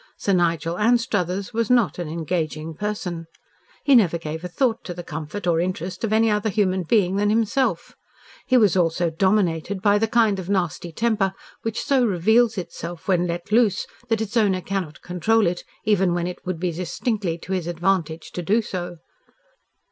Sir 0.17 0.33
Nigel 0.33 0.79
Anstruthers 0.79 1.53
was 1.53 1.69
not 1.69 1.99
an 1.99 2.07
engaging 2.07 2.73
person. 2.73 3.27
He 3.83 3.93
never 3.93 4.17
gave 4.17 4.43
a 4.43 4.47
thought 4.47 4.83
to 4.85 4.95
the 4.95 5.03
comfort 5.03 5.45
or 5.45 5.59
interest 5.59 6.03
of 6.03 6.11
any 6.11 6.27
other 6.31 6.49
human 6.49 6.81
being 6.81 7.17
than 7.17 7.29
himself. 7.29 7.95
He 8.47 8.57
was 8.57 8.75
also 8.75 9.11
dominated 9.11 9.79
by 9.79 9.99
the 9.99 10.07
kind 10.07 10.39
of 10.39 10.49
nasty 10.49 10.91
temper 10.91 11.35
which 11.61 11.83
so 11.83 12.03
reveals 12.03 12.57
itself 12.57 13.07
when 13.07 13.27
let 13.27 13.51
loose 13.51 13.85
that 14.07 14.21
its 14.21 14.35
owner 14.35 14.61
cannot 14.61 15.03
control 15.03 15.45
it 15.45 15.63
even 15.83 16.15
when 16.15 16.25
it 16.25 16.43
would 16.47 16.59
be 16.59 16.71
distinctly 16.71 17.37
to 17.37 17.51
his 17.53 17.67
advantage 17.67 18.31
to 18.31 18.41
do 18.41 18.63
so. 18.63 18.97